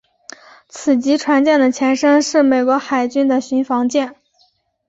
[0.67, 4.15] 此级船舰的前身是美国海军的巡防舰。